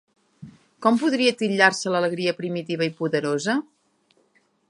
[0.85, 3.59] Com podria titllar-se l'alegria primitiva i poderosa?